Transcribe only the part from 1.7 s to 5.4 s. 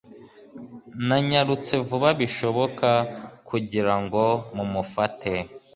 vuba bishoboka kugira ngo mumufate.